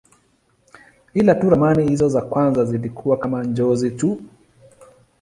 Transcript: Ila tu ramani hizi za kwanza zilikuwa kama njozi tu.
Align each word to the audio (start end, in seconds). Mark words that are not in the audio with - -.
Ila 1.13 1.35
tu 1.35 1.49
ramani 1.49 1.87
hizi 1.87 2.09
za 2.09 2.21
kwanza 2.21 2.65
zilikuwa 2.65 3.17
kama 3.17 3.43
njozi 3.43 3.91
tu. 3.91 4.21